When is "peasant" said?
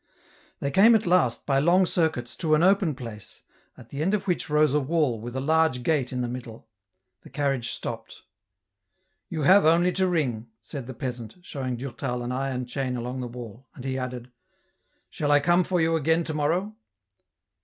10.95-11.35